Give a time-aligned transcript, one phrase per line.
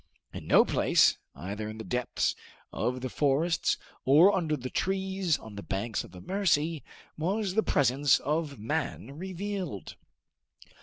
[0.33, 2.35] In no place, either in the depths
[2.73, 6.83] of the forests or under the trees on the banks of the Mercy,
[7.19, 9.97] was the presence of man revealed.